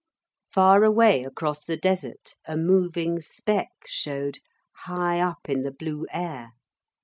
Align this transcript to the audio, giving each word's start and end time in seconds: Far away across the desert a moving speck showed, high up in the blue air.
Far 0.51 0.83
away 0.83 1.23
across 1.23 1.63
the 1.63 1.77
desert 1.77 2.35
a 2.47 2.57
moving 2.57 3.19
speck 3.21 3.69
showed, 3.85 4.39
high 4.85 5.19
up 5.19 5.47
in 5.47 5.61
the 5.61 5.69
blue 5.69 6.07
air. 6.11 6.53